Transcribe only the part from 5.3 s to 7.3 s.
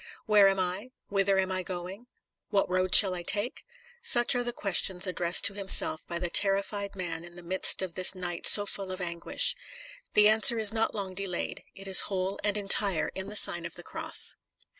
to himself by the terrified man